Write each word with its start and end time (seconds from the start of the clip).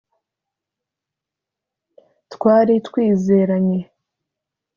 twari 2.33 2.73
twizeranye 2.87 3.79